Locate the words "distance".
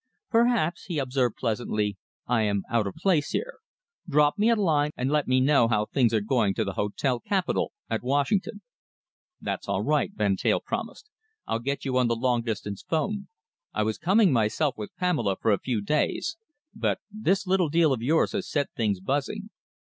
12.41-12.81